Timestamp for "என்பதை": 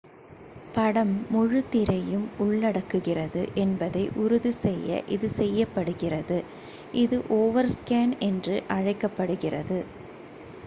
3.55-4.01